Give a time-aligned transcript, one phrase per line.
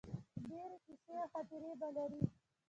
[0.49, 2.21] ډیرې قیصې او خاطرې به لرې